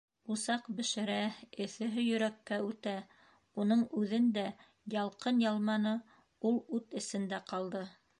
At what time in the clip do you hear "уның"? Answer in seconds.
3.65-3.83